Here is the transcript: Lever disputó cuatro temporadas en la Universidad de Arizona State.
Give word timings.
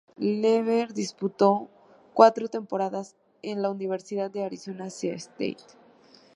Lever 0.17 0.95
disputó 0.95 1.69
cuatro 2.15 2.47
temporadas 2.47 3.15
en 3.43 3.61
la 3.61 3.69
Universidad 3.69 4.31
de 4.31 4.43
Arizona 4.43 4.87
State. 4.87 5.57